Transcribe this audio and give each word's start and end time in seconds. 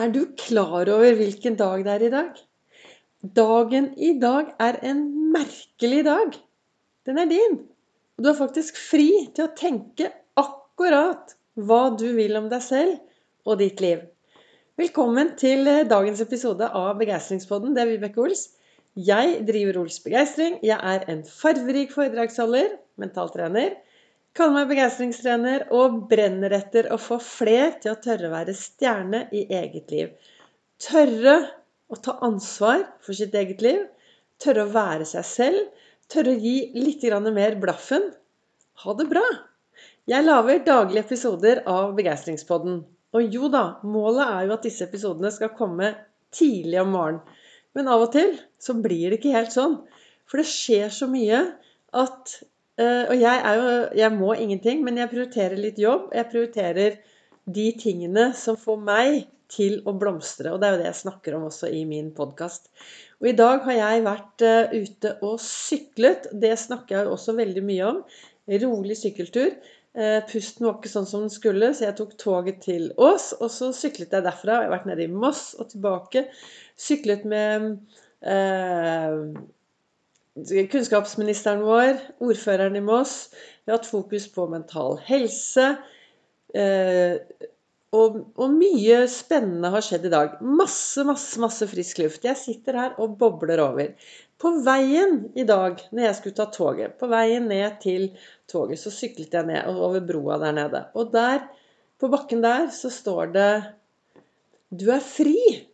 Er 0.00 0.08
du 0.08 0.22
klar 0.38 0.88
over 0.88 1.16
hvilken 1.18 1.58
dag 1.60 1.82
det 1.84 1.92
er 1.92 2.02
i 2.06 2.12
dag? 2.12 2.38
Dagen 3.36 3.90
i 4.00 4.14
dag 4.22 4.54
er 4.62 4.78
en 4.88 5.02
merkelig 5.34 6.04
dag. 6.06 6.38
Den 7.04 7.20
er 7.20 7.28
din. 7.28 7.58
Og 8.16 8.24
du 8.24 8.30
er 8.30 8.38
faktisk 8.38 8.78
fri 8.80 9.10
til 9.36 9.44
å 9.44 9.52
tenke 9.58 10.08
akkurat 10.40 11.34
hva 11.60 11.82
du 12.00 12.06
vil 12.16 12.38
om 12.40 12.48
deg 12.48 12.64
selv 12.64 12.96
og 13.44 13.60
ditt 13.60 13.82
liv. 13.84 14.06
Velkommen 14.80 15.34
til 15.36 15.68
dagens 15.90 16.24
episode 16.24 16.70
av 16.80 16.94
Begeistringspodden. 17.02 17.76
Det 17.76 17.84
er 17.84 17.92
Vibeke 17.92 18.24
Ols. 18.24 18.46
Jeg 18.96 19.42
driver 19.50 19.82
Ols 19.82 20.00
Begeistring. 20.06 20.56
Jeg 20.64 20.80
er 20.80 21.04
en 21.12 21.26
farverik 21.28 21.92
foredragsholder, 21.92 22.78
mentaltrener 22.96 23.76
Kaller 24.38 24.60
meg 24.60 24.68
begeistringstrener 24.70 25.64
og 25.74 26.04
brenner 26.10 26.52
etter 26.54 26.86
å 26.94 26.98
få 27.02 27.16
fler 27.24 27.72
til 27.82 27.92
å 27.94 28.00
tørre 28.02 28.28
å 28.28 28.34
være 28.34 28.54
stjerne 28.54 29.24
i 29.34 29.42
eget 29.58 29.90
liv. 29.90 30.12
Tørre 30.80 31.34
å 31.90 31.98
ta 31.98 32.14
ansvar 32.26 32.84
for 33.02 33.16
sitt 33.18 33.34
eget 33.34 33.64
liv. 33.64 33.82
Tørre 34.40 34.68
å 34.68 34.72
være 34.74 35.08
seg 35.08 35.26
selv. 35.26 35.64
Tørre 36.10 36.36
å 36.36 36.42
gi 36.44 36.70
litt 36.78 37.02
mer 37.34 37.58
blaffen. 37.62 38.06
Ha 38.84 38.94
det 38.94 39.08
bra! 39.10 39.26
Jeg 40.10 40.24
lager 40.24 40.62
daglige 40.64 41.04
episoder 41.04 41.62
av 41.66 41.92
Begeistringspodden. 41.98 42.80
Og 43.14 43.34
jo 43.34 43.50
da, 43.50 43.80
målet 43.82 44.26
er 44.26 44.46
jo 44.46 44.54
at 44.54 44.64
disse 44.66 44.86
episodene 44.86 45.30
skal 45.34 45.52
komme 45.58 45.90
tidlig 46.30 46.80
om 46.80 46.94
morgenen. 46.94 47.20
Men 47.74 47.90
av 47.90 48.06
og 48.06 48.14
til 48.14 48.32
så 48.58 48.74
blir 48.78 49.10
det 49.10 49.20
ikke 49.20 49.34
helt 49.34 49.54
sånn. 49.54 49.76
For 50.30 50.40
det 50.40 50.48
skjer 50.50 50.90
så 50.94 51.06
mye 51.10 51.42
at 51.98 52.36
og 52.80 53.14
jeg 53.18 53.40
er 53.44 53.58
jo 53.58 53.72
Jeg 53.98 54.12
må 54.16 54.32
ingenting, 54.34 54.84
men 54.84 54.96
jeg 54.96 55.10
prioriterer 55.10 55.58
litt 55.60 55.78
jobb. 55.78 56.08
Jeg 56.16 56.30
prioriterer 56.32 56.96
de 57.50 57.66
tingene 57.80 58.30
som 58.36 58.56
får 58.60 58.80
meg 58.84 59.20
til 59.50 59.80
å 59.88 59.94
blomstre. 59.98 60.52
Og 60.52 60.60
det 60.60 60.68
er 60.68 60.74
jo 60.74 60.80
det 60.82 60.88
jeg 60.90 61.00
snakker 61.02 61.36
om 61.36 61.48
også 61.48 61.70
i 61.74 61.82
min 61.88 62.12
podkast. 62.16 62.70
Og 63.20 63.32
i 63.32 63.36
dag 63.36 63.64
har 63.66 63.78
jeg 63.78 64.06
vært 64.06 64.46
eh, 64.46 64.78
ute 64.84 65.14
og 65.26 65.36
syklet. 65.44 66.30
Det 66.32 66.54
snakker 66.58 67.00
jeg 67.00 67.12
også 67.12 67.36
veldig 67.38 67.64
mye 67.66 67.90
om. 67.90 68.00
Rolig 68.64 68.96
sykkeltur. 68.98 69.54
Eh, 69.98 70.18
pusten 70.30 70.68
var 70.68 70.78
ikke 70.78 70.92
sånn 70.92 71.08
som 71.10 71.24
den 71.26 71.32
skulle, 71.34 71.72
så 71.74 71.88
jeg 71.88 71.98
tok 71.98 72.14
toget 72.20 72.60
til 72.66 72.90
Ås. 72.94 73.32
Og 73.40 73.50
så 73.52 73.72
syklet 73.76 74.14
jeg 74.14 74.26
derfra. 74.26 74.60
Jeg 74.60 74.70
har 74.70 74.76
vært 74.76 74.90
nede 74.90 75.06
i 75.06 75.12
Moss 75.12 75.50
og 75.58 75.72
tilbake. 75.74 76.28
Syklet 76.80 77.26
med 77.28 77.72
eh, 78.22 79.18
kunnskapsministeren 80.70 81.62
vår, 81.66 81.98
ordføreren 82.22 82.76
i 82.76 82.82
Moss. 82.84 83.30
Vi 83.64 83.72
har 83.72 83.78
hatt 83.78 83.90
fokus 83.90 84.28
på 84.32 84.46
mental 84.50 84.98
helse. 85.06 85.72
Eh, 86.54 87.18
og, 87.90 88.20
og, 88.38 88.52
mye 88.54 89.02
spennende 89.10 89.72
har 89.74 89.82
skjedd 89.82 90.06
i 90.06 90.12
dag. 90.12 90.36
Masse, 90.46 91.02
masse, 91.06 91.40
masse 91.42 91.66
frisk 91.70 91.98
luft. 91.98 92.24
Jeg 92.24 92.38
sitter 92.38 92.78
her 92.78 92.98
og 93.02 93.16
bobler 93.18 93.62
over. 93.64 93.90
På 94.40 94.54
veien 94.64 95.24
i 95.36 95.44
dag, 95.44 95.82
når 95.90 96.06
jeg 96.06 96.18
skulle 96.20 96.38
ta 96.38 96.46
toget, 96.54 96.94
på 97.00 97.10
veien 97.10 97.50
ned 97.50 97.80
til 97.82 98.06
toget, 98.48 98.78
så 98.80 98.92
syklet 98.94 99.34
jeg 99.34 99.48
ned 99.50 99.74
over 99.74 100.00
broa 100.06 100.38
der 100.40 100.54
nede. 100.56 100.84
Og 100.94 101.10
der, 101.12 101.42
på 102.00 102.08
bakken 102.08 102.46
der, 102.46 102.70
så 102.72 102.88
står 102.90 103.34
det 103.34 103.52
'Du 104.70 104.86
er 104.94 105.02
fri'. 105.02 105.66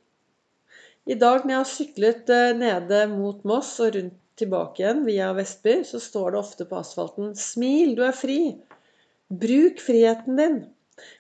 I 1.07 1.15
dag 1.15 1.45
når 1.45 1.53
jeg 1.53 1.59
har 1.59 1.71
syklet 1.71 2.31
eh, 2.33 2.57
nede 2.57 3.07
mot 3.13 3.45
Moss 3.45 3.79
og 3.81 3.95
rundt 3.95 4.17
tilbake 4.39 4.83
igjen 4.83 5.05
via 5.07 5.33
Vestby, 5.37 5.81
så 5.85 6.01
står 6.03 6.33
det 6.33 6.41
ofte 6.41 6.67
på 6.69 6.79
asfalten 6.79 7.35
'Smil, 7.35 7.95
du 7.97 8.03
er 8.07 8.17
fri'. 8.17 8.57
Bruk 9.29 9.81
friheten 9.83 10.39
din. 10.39 10.59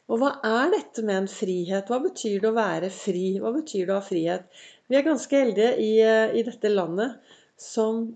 Og 0.09 0.21
hva 0.23 0.31
er 0.47 0.71
dette 0.73 1.03
med 1.05 1.23
en 1.23 1.29
frihet? 1.31 1.91
Hva 1.91 1.99
betyr 2.05 2.39
det 2.43 2.51
å 2.53 2.57
være 2.57 2.91
fri? 2.95 3.37
Hva 3.43 3.53
betyr 3.57 3.89
det 3.89 3.95
å 3.95 3.99
ha 3.99 4.05
frihet? 4.05 4.47
Vi 4.89 4.97
er 4.97 5.05
ganske 5.05 5.41
heldige 5.43 5.73
i, 5.83 5.91
i 6.39 6.45
dette 6.47 6.71
landet 6.73 7.19
som 7.61 8.07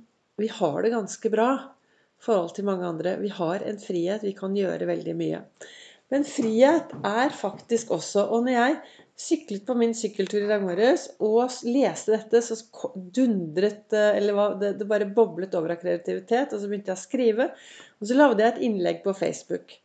Vi 0.40 0.48
har 0.48 0.78
det 0.80 0.94
ganske 0.94 1.28
bra 1.28 1.50
i 1.52 2.24
forhold 2.24 2.54
til 2.56 2.64
mange 2.64 2.86
andre. 2.88 3.18
Vi 3.20 3.28
har 3.28 3.60
en 3.60 3.76
frihet. 3.82 4.22
Vi 4.24 4.32
kan 4.32 4.54
gjøre 4.56 4.88
veldig 4.88 5.14
mye. 5.18 5.42
Men 6.10 6.24
frihet 6.24 6.94
er 7.04 7.28
faktisk 7.28 7.92
også 7.94 8.24
Og 8.32 8.46
når 8.46 8.56
jeg 8.56 8.78
syklet 9.20 9.66
på 9.68 9.76
min 9.76 9.92
sykkeltur 9.96 10.44
i 10.44 10.48
dag 10.48 10.62
morges 10.64 11.08
og 11.20 11.52
leste 11.68 12.14
dette, 12.14 12.40
så 12.42 12.56
dundret 13.16 13.92
eh, 13.96 14.16
Eller 14.18 14.56
det, 14.60 14.74
det 14.80 14.88
bare 14.88 15.08
boblet 15.16 15.54
over 15.58 15.74
av 15.74 15.82
kreativitet. 15.82 16.54
Og 16.54 16.62
så 16.62 16.70
begynte 16.70 16.92
jeg 16.94 16.98
å 16.98 17.04
skrive. 17.04 17.50
Og 18.00 18.10
så 18.10 18.16
lagde 18.16 18.44
jeg 18.44 18.54
et 18.54 18.64
innlegg 18.70 19.04
på 19.04 19.16
Facebook 19.16 19.76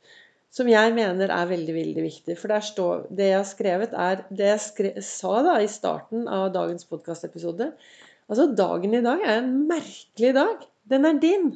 som 0.56 0.70
jeg 0.72 0.94
mener 0.96 1.32
er 1.36 1.50
veldig 1.50 1.76
veldig 1.76 2.04
viktig. 2.06 2.38
For 2.40 2.54
står, 2.64 3.08
det 3.12 3.30
jeg 3.32 3.40
har 3.42 3.48
skrevet, 3.50 3.96
er 3.96 4.24
det 4.32 4.52
jeg 4.54 4.64
skre, 4.64 4.92
sa 5.04 5.42
da 5.44 5.58
i 5.60 5.68
starten 5.72 6.30
av 6.32 6.48
dagens 6.56 6.88
podkastepisode. 6.88 7.74
Altså, 8.30 8.48
dagen 8.56 8.96
i 8.96 9.04
dag 9.04 9.24
er 9.26 9.42
en 9.42 9.52
merkelig 9.68 10.32
dag. 10.38 10.64
Den 10.88 11.10
er 11.10 11.20
din. 11.20 11.50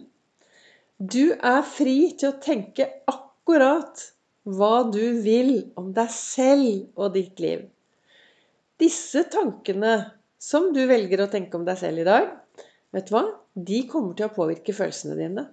Du 1.00 1.31
er 1.31 1.61
fri 1.63 2.11
til 2.19 2.34
å 2.34 2.40
tenke 2.44 2.90
akkurat 3.07 4.03
hva 4.55 4.85
du 4.91 5.03
vil 5.23 5.53
om 5.79 5.91
deg 5.95 6.09
selv 6.13 6.99
og 6.99 7.13
ditt 7.15 7.41
liv. 7.43 7.67
Disse 8.79 9.25
tankene 9.31 9.93
som 10.39 10.69
du 10.75 10.85
velger 10.87 11.25
å 11.25 11.29
tenke 11.31 11.59
om 11.59 11.65
deg 11.67 11.79
selv 11.81 12.01
i 12.01 12.07
dag, 12.07 12.29
vet 12.95 13.09
du 13.09 13.15
hva? 13.15 13.25
De 13.53 13.83
kommer 13.91 14.15
til 14.15 14.29
å 14.29 14.35
påvirke 14.35 14.75
følelsene 14.75 15.17
dine. 15.19 15.45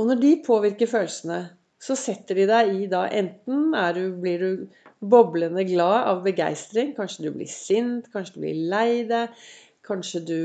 Og 0.00 0.08
når 0.08 0.20
de 0.22 0.30
påvirker 0.46 0.90
følelsene, 0.90 1.40
så 1.80 1.96
setter 1.96 2.36
de 2.40 2.46
deg 2.50 2.72
i 2.76 2.86
da 2.92 3.06
Enten 3.08 3.70
du, 3.96 4.02
blir 4.20 4.42
du 4.42 4.64
boblende 5.00 5.64
glad 5.64 6.08
av 6.10 6.22
begeistring, 6.24 6.94
kanskje 6.96 7.26
du 7.26 7.30
blir 7.38 7.48
sint, 7.48 8.10
kanskje 8.12 8.36
du 8.36 8.40
blir 8.44 8.64
lei 8.72 9.04
deg, 9.08 9.32
kanskje 9.86 10.20
du 10.28 10.40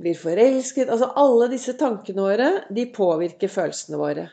blir 0.00 0.16
forelsket 0.18 0.90
Altså 0.90 1.12
alle 1.20 1.48
disse 1.52 1.76
tankene 1.80 2.26
våre, 2.26 2.48
de 2.68 2.88
påvirker 2.92 3.52
følelsene 3.52 4.00
våre. 4.00 4.26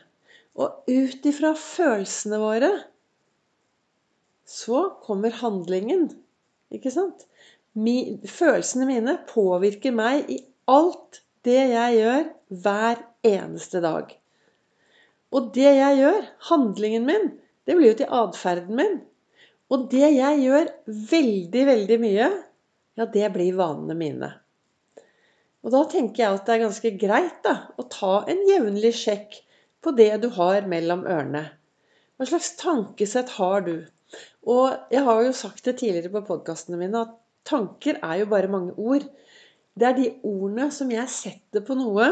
Og 0.60 0.88
ut 0.90 1.28
ifra 1.28 1.54
følelsene 1.56 2.38
våre 2.42 2.72
så 4.52 4.84
kommer 5.04 5.32
handlingen. 5.42 6.10
Ikke 6.72 6.92
sant? 6.92 7.26
følelsene 7.72 8.84
mine 8.84 9.14
påvirker 9.30 9.94
meg 9.96 10.28
i 10.28 10.42
alt 10.68 11.22
det 11.46 11.62
jeg 11.72 11.94
gjør 11.96 12.26
hver 12.64 13.00
eneste 13.24 13.80
dag. 13.80 14.10
Og 15.32 15.48
det 15.54 15.70
jeg 15.78 15.98
gjør, 16.02 16.26
handlingen 16.50 17.06
min, 17.08 17.30
det 17.64 17.78
blir 17.78 17.92
jo 17.92 17.98
til 18.02 18.12
atferden 18.12 18.76
min. 18.76 18.98
Og 19.72 19.86
det 19.88 20.04
jeg 20.04 20.42
gjør 20.44 20.68
veldig, 20.86 21.62
veldig 21.70 21.98
mye, 22.02 22.28
ja, 23.00 23.06
det 23.08 23.30
blir 23.32 23.56
vanene 23.56 23.96
mine. 23.96 24.28
Og 25.64 25.72
da 25.72 25.80
tenker 25.88 26.24
jeg 26.26 26.36
at 26.36 26.44
det 26.44 26.54
er 26.54 26.64
ganske 26.66 26.92
greit 27.00 27.40
da, 27.46 27.54
å 27.80 27.86
ta 27.88 28.18
en 28.28 28.44
jevnlig 28.50 28.92
sjekk 28.98 29.38
på 29.82 29.92
det 29.98 30.12
du 30.22 30.28
har 30.36 30.68
mellom 30.70 31.04
ørene. 31.08 31.46
Hva 32.16 32.28
slags 32.28 32.52
tankesett 32.60 33.34
har 33.38 33.64
du? 33.66 33.76
Og 34.46 34.92
jeg 34.92 35.02
har 35.06 35.22
jo 35.26 35.34
sagt 35.36 35.64
det 35.66 35.78
tidligere 35.80 36.12
på 36.12 36.24
podkastene 36.28 36.78
mine 36.80 37.04
at 37.06 37.14
tanker 37.48 37.98
er 38.02 38.22
jo 38.22 38.30
bare 38.30 38.50
mange 38.52 38.74
ord. 38.78 39.06
Det 39.74 39.88
er 39.88 39.96
de 39.98 40.08
ordene 40.28 40.68
som 40.74 40.90
jeg 40.92 41.10
setter 41.10 41.64
på 41.66 41.76
noe 41.78 42.10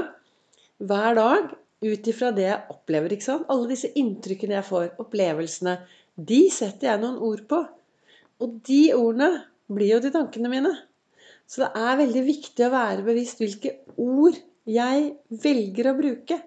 hver 0.80 1.19
dag 1.19 1.50
ut 1.80 2.10
ifra 2.12 2.30
det 2.36 2.47
jeg 2.47 2.72
opplever. 2.72 3.12
ikke 3.12 3.28
sant? 3.28 3.48
Alle 3.53 3.70
disse 3.70 3.92
inntrykkene 3.97 4.59
jeg 4.59 4.69
får, 4.69 4.91
opplevelsene, 5.00 5.78
de 6.16 6.42
setter 6.53 6.91
jeg 6.91 7.03
noen 7.03 7.20
ord 7.25 7.44
på. 7.48 7.60
Og 8.41 8.60
de 8.66 8.82
ordene 8.97 9.30
blir 9.70 9.94
jo 9.94 10.03
de 10.04 10.12
tankene 10.12 10.50
mine. 10.53 10.72
Så 11.50 11.64
det 11.64 11.70
er 11.82 12.00
veldig 12.00 12.22
viktig 12.26 12.66
å 12.66 12.72
være 12.75 13.06
bevisst 13.06 13.41
hvilke 13.42 13.78
ord 14.00 14.36
jeg 14.70 15.10
velger 15.42 15.91
å 15.91 15.97
bruke. 15.98 16.38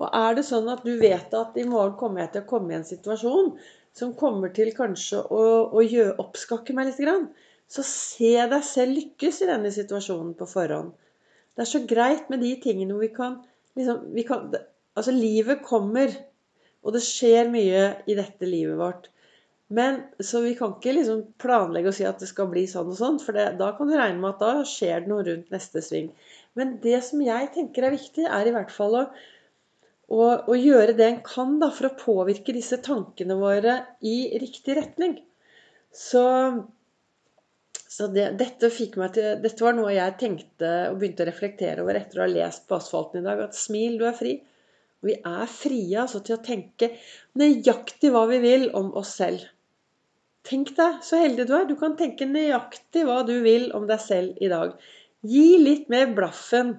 Og 0.00 0.08
er 0.16 0.38
det 0.38 0.46
sånn 0.48 0.70
at 0.72 0.82
du 0.86 0.94
vet 1.00 1.34
at 1.36 1.58
i 1.60 1.66
morgen 1.68 1.98
kommer 2.00 2.24
jeg 2.24 2.34
til 2.34 2.44
å 2.44 2.50
komme 2.54 2.72
i 2.72 2.78
en 2.78 2.88
situasjon 2.88 3.52
som 3.96 4.14
kommer 4.16 4.52
til 4.56 4.70
kanskje 4.76 5.20
å, 5.28 5.44
å 5.76 5.84
gjøre, 5.84 6.16
oppskakke 6.22 6.74
meg 6.76 6.90
litt, 6.90 7.28
så 7.70 7.84
se 7.86 8.32
deg 8.50 8.64
selv 8.66 8.96
lykkes 8.96 9.42
i 9.44 9.50
denne 9.50 9.70
situasjonen 9.74 10.32
på 10.38 10.48
forhånd. 10.50 10.94
Det 11.54 11.66
er 11.66 11.70
så 11.70 11.82
greit 11.86 12.30
med 12.32 12.42
de 12.44 12.54
tingene 12.62 12.94
hvor 12.94 13.04
vi 13.04 13.12
kan, 13.14 13.40
liksom, 13.78 14.04
vi 14.16 14.26
kan 14.26 14.52
Altså, 14.98 15.12
livet 15.14 15.60
kommer, 15.62 16.10
og 16.82 16.96
det 16.96 17.00
skjer 17.06 17.46
mye 17.48 17.82
i 18.10 18.16
dette 18.18 18.44
livet 18.44 18.74
vårt. 18.76 19.04
Men, 19.70 20.00
Så 20.18 20.40
vi 20.42 20.56
kan 20.58 20.72
ikke 20.74 20.96
liksom 20.96 21.20
planlegge 21.38 21.92
og 21.92 21.94
si 21.94 22.06
at 22.08 22.18
det 22.18 22.26
skal 22.28 22.48
bli 22.50 22.64
sånn 22.68 22.90
og 22.90 22.98
sånn, 22.98 23.20
for 23.22 23.38
det, 23.38 23.44
da 23.60 23.70
kan 23.76 23.86
du 23.86 23.94
regne 23.94 24.18
med 24.18 24.34
at 24.34 24.42
da 24.42 24.64
skjer 24.66 25.04
det 25.04 25.12
noe 25.12 25.22
rundt 25.28 25.52
neste 25.54 25.82
sving. 25.86 26.10
Men 26.58 26.74
det 26.82 26.98
som 27.06 27.22
jeg 27.22 27.52
tenker 27.54 27.86
er 27.86 27.94
viktig, 27.94 28.26
er 28.26 28.50
i 28.50 28.54
hvert 28.56 28.74
fall 28.74 28.98
å 28.98 29.04
og, 30.10 30.48
og, 30.50 30.56
gjøre 30.58 30.96
det 30.98 31.06
en 31.06 31.20
kan 31.26 31.56
da, 31.62 31.70
for 31.74 31.86
å 31.86 31.96
påvirke 31.98 32.54
disse 32.54 32.80
tankene 32.82 33.36
våre 33.38 33.76
i 34.02 34.32
riktig 34.42 34.74
retning. 34.78 35.14
Så, 35.94 36.24
så 37.78 38.08
det, 38.10 38.32
dette, 38.40 38.70
til, 38.74 38.96
dette, 39.14 39.62
var 39.62 39.76
noe 39.78 39.94
jeg 39.94 40.16
tenkte 40.18 40.72
og 40.90 40.98
begynte 40.98 41.22
å 41.22 41.30
reflektere 41.30 41.84
over 41.84 42.00
etter 42.00 42.20
å 42.20 42.26
ha 42.26 42.30
lest 42.32 42.66
på 42.66 42.78
asfalten 42.80 43.22
i 43.22 43.28
dag. 43.28 43.44
At 43.46 43.58
smil, 43.58 44.00
du 44.00 44.06
er 44.10 44.18
fri. 44.18 44.34
Vi 45.06 45.14
er 45.16 45.46
frie 45.48 46.02
altså, 46.02 46.20
til 46.26 46.36
å 46.36 46.42
tenke 46.44 46.90
nøyaktig 47.40 48.10
hva 48.12 48.26
vi 48.28 48.42
vil 48.42 48.68
om 48.76 48.90
oss 48.98 49.14
selv. 49.22 49.46
Tenk 50.46 50.74
deg 50.76 51.00
så 51.06 51.20
heldig 51.20 51.46
du 51.46 51.54
er. 51.54 51.66
Du 51.68 51.76
kan 51.78 51.94
tenke 51.96 52.26
nøyaktig 52.26 53.06
hva 53.06 53.22
du 53.28 53.36
vil 53.44 53.70
om 53.76 53.86
deg 53.88 54.02
selv 54.02 54.42
i 54.42 54.50
dag. 54.50 54.74
Gi 55.22 55.48
litt 55.60 55.90
mer 55.92 56.10
blaffen 56.16 56.78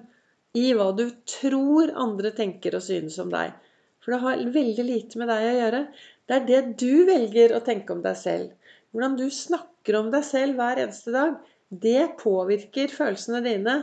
i 0.58 0.72
hva 0.76 0.90
du 0.96 1.06
tror 1.28 1.92
andre 1.96 2.32
tenker 2.36 2.76
og 2.76 2.84
synes 2.84 3.18
om 3.22 3.30
deg. 3.32 3.54
For 4.02 4.14
det 4.14 4.20
har 4.24 4.42
veldig 4.56 4.84
lite 4.84 5.20
med 5.20 5.30
deg 5.30 5.46
å 5.46 5.56
gjøre. 5.56 5.80
Det 6.26 6.36
er 6.36 6.46
det 6.48 6.60
du 6.82 7.04
velger 7.08 7.54
å 7.56 7.62
tenke 7.64 7.94
om 7.94 8.02
deg 8.04 8.18
selv. 8.18 8.52
Hvordan 8.92 9.16
du 9.16 9.26
snakker 9.32 9.98
om 9.98 10.10
deg 10.12 10.24
selv 10.26 10.58
hver 10.58 10.82
eneste 10.82 11.14
dag, 11.14 11.36
det 11.72 12.12
påvirker 12.20 12.92
følelsene 12.92 13.40
dine. 13.46 13.76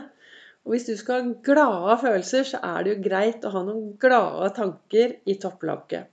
Og 0.62 0.74
hvis 0.74 0.86
du 0.86 0.94
skal 1.00 1.24
ha 1.24 1.34
glade 1.46 1.96
følelser, 2.02 2.46
så 2.46 2.60
er 2.62 2.84
det 2.84 2.92
jo 2.94 3.04
greit 3.08 3.46
å 3.46 3.54
ha 3.54 3.62
noen 3.66 3.94
glade 4.00 4.50
tanker 4.58 5.16
i 5.24 5.38
topplokket. 5.40 6.10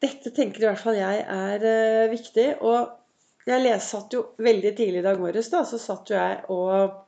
Dette 0.00 0.32
tenker 0.32 0.64
i 0.64 0.68
hvert 0.70 0.80
fall 0.80 0.96
jeg 0.96 1.22
er 1.28 1.66
uh, 1.66 2.10
viktig. 2.10 2.48
Og 2.64 3.50
jeg 3.50 3.84
satt 3.84 4.16
jo 4.16 4.24
veldig 4.40 4.72
tidlig 4.78 5.02
i 5.02 5.06
dag 5.06 5.20
morges, 5.20 5.50
da, 5.52 5.62
så 5.68 5.78
satt 5.80 6.10
jo 6.10 6.16
jeg 6.16 6.40
og, 6.54 6.98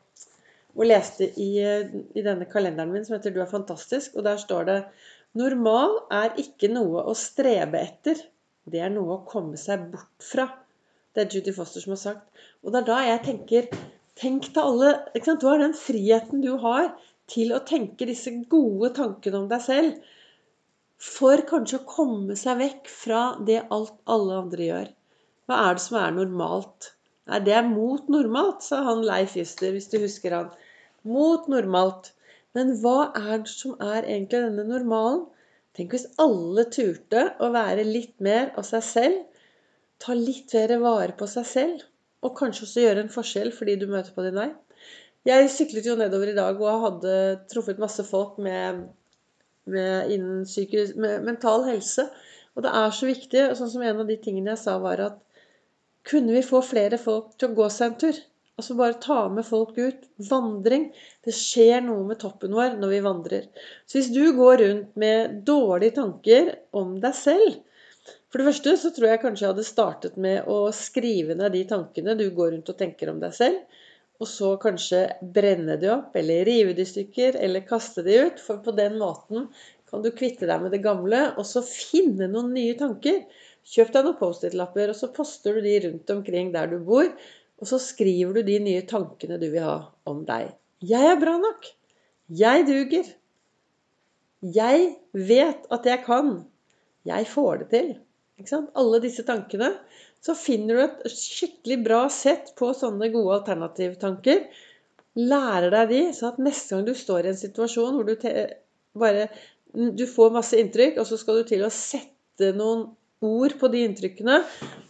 og 0.76 0.86
leste 0.88 1.28
i, 1.40 1.50
i, 1.60 2.22
denne 2.24 2.46
kalenderen 2.50 2.92
min 2.92 3.04
som 3.04 3.16
heter 3.16 3.34
'Du 3.34 3.40
er 3.42 3.50
fantastisk', 3.50 4.16
og 4.16 4.24
der 4.24 4.36
står 4.40 4.64
det 4.69 4.78
Normal 5.34 5.98
er 6.10 6.34
ikke 6.36 6.69
noe 6.69 7.04
å 7.08 7.14
strebe 7.16 7.80
etter. 7.80 8.19
Det 8.69 8.80
er 8.80 8.92
noe 8.92 9.16
å 9.16 9.24
komme 9.28 9.56
seg 9.56 9.88
bort 9.92 10.24
fra. 10.24 10.46
Det 11.14 11.24
er 11.24 11.34
Judy 11.34 11.52
Foster 11.56 11.80
som 11.80 11.94
har 11.96 12.02
sagt. 12.02 12.44
Og 12.62 12.72
det 12.72 12.82
er 12.82 12.88
da 12.88 12.98
jeg 13.08 13.24
tenker 13.28 13.69
Tenk 14.14 14.50
til 14.52 14.60
alle 14.60 14.90
Du 15.40 15.46
har 15.48 15.58
den 15.58 15.72
friheten 15.74 16.42
du 16.44 16.56
har 16.60 16.92
til 17.32 17.54
å 17.56 17.62
tenke 17.64 18.04
disse 18.06 18.30
gode 18.52 18.92
tankene 18.98 19.38
om 19.40 19.48
deg 19.48 19.62
selv 19.64 20.10
for 21.02 21.40
kanskje 21.48 21.80
å 21.80 21.86
komme 21.88 22.36
seg 22.38 22.60
vekk 22.60 22.90
fra 22.92 23.22
det 23.48 23.62
alt 23.74 23.94
alle 24.14 24.36
andre 24.44 24.66
gjør. 24.69 24.90
Hva 25.48 25.62
er 25.64 25.78
det 25.78 25.82
som 25.82 25.96
er 25.98 26.12
normalt? 26.14 26.92
Nei, 27.30 27.38
det 27.46 27.54
er 27.54 27.69
mot 27.69 28.08
normalt, 28.10 28.64
sa 28.66 28.80
han 28.86 29.04
Leif 29.06 29.36
Juster, 29.38 29.70
hvis 29.74 29.90
du 29.92 29.98
husker 30.02 30.34
han. 30.36 30.48
Mot 31.06 31.46
normalt. 31.50 32.12
Men 32.56 32.74
hva 32.82 33.12
er 33.19 33.44
det 33.44 33.52
som 33.52 33.76
er 33.80 34.02
egentlig 34.02 34.42
denne 34.44 34.66
normalen? 34.69 35.22
Tenk 35.76 35.94
hvis 35.94 36.08
alle 36.20 36.66
turte 36.74 37.28
å 37.40 37.48
være 37.54 37.86
litt 37.88 38.19
mer 38.20 38.50
av 38.60 38.66
seg 38.69 38.82
selv. 38.84 39.44
Ta 40.02 40.16
litt 40.19 40.52
mer 40.58 40.74
vare 40.82 41.16
på 41.16 41.28
seg 41.30 41.48
selv. 41.48 41.86
Og 42.22 42.34
kanskje 42.38 42.66
også 42.66 42.84
gjøre 42.84 43.06
en 43.06 43.14
forskjell 43.14 43.54
fordi 43.54 43.78
du 43.80 43.86
møter 43.90 44.12
på 44.14 44.26
din 44.26 44.36
vei. 44.38 44.50
Jeg 45.26 45.52
syklet 45.54 45.86
jo 45.86 45.94
nedover 45.96 46.32
i 46.32 46.36
dag 46.36 46.58
og 46.58 46.84
hadde 46.88 47.14
truffet 47.50 47.80
masse 47.80 48.04
folk 48.08 48.36
med 48.42 48.82
med, 49.64 50.10
innen 50.10 50.44
psykisk, 50.44 50.96
med 50.96 51.22
mental 51.22 51.64
helse. 51.64 52.06
Og 52.54 52.62
det 52.62 52.72
er 52.74 52.90
så 52.90 53.08
viktig. 53.08 53.44
og 53.50 53.56
sånn 53.56 53.70
som 53.70 53.82
En 53.82 54.02
av 54.02 54.08
de 54.08 54.16
tingene 54.16 54.52
jeg 54.52 54.62
sa, 54.64 54.78
var 54.78 55.00
at 55.00 55.19
kunne 56.08 56.34
vi 56.37 56.44
få 56.46 56.62
flere 56.66 56.99
folk 57.00 57.34
til 57.38 57.50
å 57.50 57.56
gå 57.58 57.69
seg 57.72 57.90
en 57.90 57.99
tur? 58.04 58.20
Altså 58.60 58.76
bare 58.78 59.00
ta 59.02 59.19
med 59.32 59.46
folk 59.49 59.78
ut. 59.78 60.08
Vandring. 60.28 60.90
Det 61.25 61.34
skjer 61.34 61.81
noe 61.87 62.04
med 62.08 62.20
toppen 62.22 62.52
vår 62.54 62.76
når 62.81 62.93
vi 62.93 63.02
vandrer. 63.06 63.46
Så 63.87 63.99
hvis 63.99 64.10
du 64.14 64.25
går 64.37 64.58
rundt 64.62 64.99
med 65.00 65.38
dårlige 65.49 65.96
tanker 66.00 66.54
om 66.76 66.99
deg 67.02 67.16
selv 67.16 67.60
For 68.32 68.40
det 68.40 68.49
første 68.49 68.76
så 68.81 68.90
tror 68.96 69.10
jeg 69.10 69.22
kanskje 69.22 69.44
jeg 69.44 69.52
hadde 69.52 69.69
startet 69.69 70.14
med 70.20 70.46
å 70.49 70.58
skrive 70.75 71.34
ned 71.37 71.52
de 71.52 71.66
tankene 71.69 72.14
du 72.16 72.31
går 72.34 72.55
rundt 72.55 72.70
og 72.72 72.78
tenker 72.78 73.10
om 73.12 73.19
deg 73.20 73.34
selv 73.37 73.81
og 74.22 74.28
så 74.31 74.52
kanskje 74.62 75.02
brenne 75.34 75.76
de 75.82 75.88
opp, 75.90 76.14
eller 76.19 76.44
rive 76.46 76.76
de 76.78 76.84
i 76.84 76.88
stykker, 76.88 77.38
eller 77.43 77.64
kaste 77.66 78.05
de 78.06 78.20
ut. 78.28 78.43
For 78.43 78.60
på 78.62 78.75
den 78.78 78.94
måten 79.00 79.48
kan 79.90 80.05
du 80.05 80.12
kvitte 80.14 80.46
deg 80.46 80.62
med 80.62 80.70
det 80.75 80.82
gamle, 80.84 81.25
og 81.34 81.46
så 81.48 81.64
finne 81.66 82.28
noen 82.31 82.52
nye 82.55 82.76
tanker. 82.78 83.25
Kjøp 83.69 83.93
deg 83.94 84.06
noen 84.06 84.19
Post-It-lapper, 84.19 84.91
og 84.91 84.99
så 84.99 85.09
poster 85.14 85.56
du 85.56 85.62
de 85.64 85.76
rundt 85.87 86.11
omkring 86.14 86.50
der 86.55 86.70
du 86.73 86.79
bor. 86.82 87.09
Og 87.62 87.69
så 87.70 87.79
skriver 87.79 88.35
du 88.38 88.47
de 88.47 88.59
nye 88.64 88.82
tankene 88.91 89.38
du 89.38 89.47
vil 89.53 89.62
ha 89.62 89.76
om 90.11 90.25
deg. 90.26 90.50
Jeg 90.82 91.11
er 91.12 91.20
bra 91.20 91.37
nok. 91.38 91.69
Jeg 92.43 92.64
duger. 92.67 93.11
Jeg 94.43 94.88
vet 95.14 95.69
at 95.70 95.87
jeg 95.87 96.03
kan. 96.06 96.32
Jeg 97.06 97.29
får 97.31 97.62
det 97.62 97.69
til. 97.70 97.93
Alle 98.75 98.99
disse 99.05 99.23
tankene. 99.29 99.70
Så 100.23 100.35
finner 100.38 100.79
du 100.79 100.82
et 100.88 101.15
skikkelig 101.15 101.79
bra 101.87 102.03
sett 102.11 102.53
på 102.58 102.73
sånne 102.75 103.12
gode 103.15 103.38
alternativtanker. 103.41 104.43
Lærer 105.23 105.70
deg 105.75 105.91
de, 105.93 106.03
sånn 106.17 106.32
at 106.32 106.43
neste 106.43 106.75
gang 106.75 106.87
du 106.88 106.94
står 106.99 107.26
i 107.26 107.32
en 107.32 107.38
situasjon 107.38 107.99
hvor 107.99 108.08
du 108.08 108.15
bare 108.99 109.29
du 109.73 110.05
får 110.08 110.35
masse 110.35 110.58
inntrykk, 110.58 110.99
og 111.00 111.06
så 111.08 111.17
skal 111.20 111.41
du 111.41 111.49
til 111.49 111.62
å 111.65 111.70
sette 111.73 112.50
noen 112.56 112.91
ord 113.22 113.54
på 113.60 113.70
de 113.72 113.84
inntrykkene, 113.86 114.40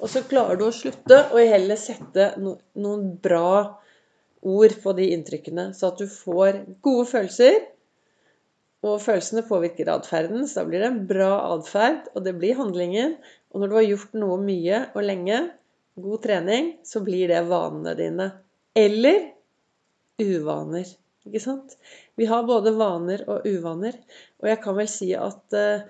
og 0.00 0.10
så 0.10 0.24
klarer 0.28 0.58
du 0.60 0.66
å 0.68 0.74
slutte 0.74 1.18
og 1.30 1.40
heller 1.40 1.80
sette 1.80 2.32
noen 2.40 3.12
bra 3.22 3.78
ord 4.42 4.74
på 4.82 4.94
de 4.98 5.12
inntrykkene, 5.14 5.70
så 5.76 5.92
at 5.92 6.02
du 6.02 6.08
får 6.10 6.64
gode 6.84 7.06
følelser 7.12 7.60
og 8.82 8.98
følelsene 8.98 9.44
påvirker 9.46 9.90
atferden, 9.92 10.46
så 10.48 10.62
da 10.62 10.68
blir 10.68 10.82
det 10.82 10.88
en 10.90 11.02
bra 11.06 11.34
atferd, 11.52 12.08
og 12.16 12.24
det 12.26 12.34
blir 12.40 12.58
handlingen. 12.58 13.14
Og 13.54 13.62
når 13.62 13.70
du 13.70 13.76
har 13.78 13.86
gjort 13.86 14.16
noe 14.18 14.38
mye 14.42 14.80
og 14.90 15.04
lenge, 15.06 15.38
god 16.02 16.24
trening, 16.24 16.72
så 16.86 17.02
blir 17.04 17.30
det 17.30 17.44
vanene 17.46 17.94
dine. 17.98 18.26
Eller 18.74 19.28
uvaner. 20.18 20.90
Ikke 21.22 21.42
sant? 21.44 21.76
Vi 22.18 22.26
har 22.26 22.42
både 22.48 22.72
vaner 22.74 23.22
og 23.30 23.46
uvaner. 23.46 23.94
Og 24.42 24.50
jeg 24.50 24.60
kan 24.64 24.74
vel 24.80 24.90
si 24.90 25.12
at 25.14 25.54
uh, 25.54 25.84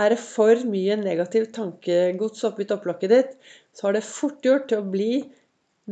er 0.00 0.14
det 0.14 0.20
for 0.22 0.64
mye 0.68 0.96
negativt 1.00 1.52
tankegods 1.56 2.44
oppi 2.48 2.64
topplokket 2.68 3.12
ditt, 3.12 3.32
så 3.76 3.88
har 3.88 3.96
det 3.96 4.06
fort 4.08 4.44
gjort 4.44 4.68
til 4.70 4.80
å 4.80 4.90
bli 4.92 5.24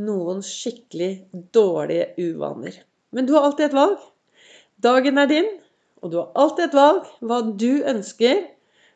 noen 0.01 0.41
skikkelig 0.47 1.11
dårlige 1.57 2.13
uvaner. 2.31 2.79
Men 3.13 3.27
du 3.27 3.35
har 3.37 3.49
alltid 3.49 3.69
et 3.69 3.77
valg. 3.77 3.99
Dagen 4.81 5.19
er 5.21 5.29
din. 5.31 5.51
Og 6.01 6.13
du 6.13 6.17
har 6.17 6.31
alltid 6.41 6.71
et 6.71 6.77
valg 6.79 7.09
hva 7.29 7.41
du 7.61 7.83
ønsker. 7.85 8.47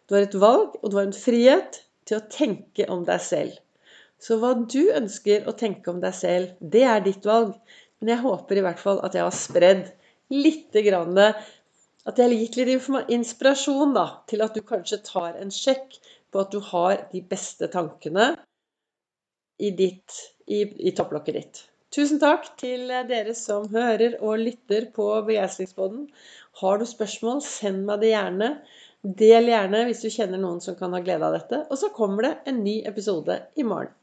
Du 0.08 0.16
har 0.16 0.24
et 0.24 0.36
valg, 0.40 0.78
og 0.80 0.90
du 0.90 0.96
har 0.96 1.08
en 1.08 1.16
frihet 1.16 1.82
til 2.08 2.20
å 2.20 2.26
tenke 2.32 2.86
om 2.92 3.04
deg 3.08 3.20
selv. 3.24 3.58
Så 4.20 4.38
hva 4.40 4.54
du 4.56 4.88
ønsker 4.94 5.44
å 5.48 5.56
tenke 5.58 5.92
om 5.92 6.00
deg 6.00 6.16
selv, 6.16 6.54
det 6.60 6.84
er 6.88 7.04
ditt 7.04 7.26
valg. 7.28 7.52
Men 8.00 8.14
jeg 8.14 8.24
håper 8.24 8.60
i 8.60 8.64
hvert 8.64 8.80
fall 8.80 9.02
at 9.04 9.16
jeg 9.16 9.26
har 9.26 9.36
spredd 9.36 9.92
grann 10.84 11.18
At 12.04 12.18
jeg 12.20 12.28
har 12.28 12.36
gitt 12.36 12.56
litt 12.60 13.12
inspirasjon 13.16 13.94
da, 13.96 14.06
til 14.28 14.44
at 14.44 14.56
du 14.56 14.60
kanskje 14.66 15.00
tar 15.06 15.38
en 15.40 15.52
sjekk 15.54 15.96
på 16.30 16.42
at 16.42 16.52
du 16.52 16.60
har 16.72 17.06
de 17.12 17.22
beste 17.24 17.68
tankene 17.72 18.34
i, 19.62 19.70
ditt, 19.70 20.18
i, 20.44 20.66
i 20.88 20.92
topplokket 20.92 21.38
ditt. 21.38 21.62
Tusen 21.94 22.18
takk 22.18 22.48
til 22.58 22.90
dere 23.08 23.32
som 23.38 23.68
hører 23.70 24.18
og 24.18 24.40
lytter 24.42 24.88
på 24.96 25.06
Begeistringspodden. 25.28 26.08
Har 26.60 26.80
du 26.80 26.86
spørsmål, 26.90 27.40
send 27.46 27.84
meg 27.86 28.02
det 28.02 28.10
gjerne. 28.10 28.48
Del 29.04 29.52
gjerne 29.52 29.84
hvis 29.86 30.02
du 30.02 30.10
kjenner 30.10 30.42
noen 30.42 30.58
som 30.64 30.76
kan 30.78 30.96
ha 30.96 31.00
glede 31.04 31.28
av 31.28 31.36
dette. 31.38 31.62
Og 31.70 31.78
så 31.78 31.92
kommer 31.94 32.26
det 32.26 32.34
en 32.50 32.64
ny 32.66 32.80
episode 32.90 33.38
i 33.54 33.64
morgen. 33.68 33.94